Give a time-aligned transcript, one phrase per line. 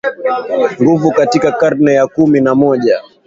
[0.81, 3.01] nguvu Katika karne ya kumi na moja